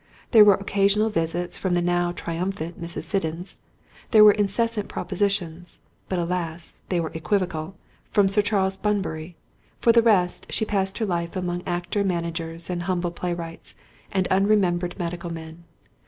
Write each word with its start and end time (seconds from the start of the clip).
There 0.31 0.43
were 0.43 0.55
occasional 0.55 1.11
visits 1.11 1.59
from 1.59 1.75
the 1.75 1.81
now 1.83 2.11
triumphant 2.11 2.81
Mrs. 2.81 3.03
Siddons; 3.03 3.59
there 4.09 4.23
were 4.23 4.31
incessant 4.31 4.87
propositions—but 4.89 6.17
alas! 6.17 6.81
they 6.89 6.99
were 6.99 7.11
equivocal—from 7.13 8.27
Sir 8.27 8.41
Charles 8.41 8.77
Bunbury; 8.77 9.35
for 9.79 9.91
the 9.91 10.01
rest, 10.01 10.47
she 10.51 10.65
passed 10.65 10.97
her 10.97 11.05
life 11.05 11.35
among 11.35 11.61
actor 11.67 12.03
managers 12.03 12.67
and 12.67 12.81
humble 12.89 13.11
playwrights 13.11 13.75
and 14.11 14.27
unremembered 14.31 14.97
medical 14.97 15.29
men. 15.29 15.65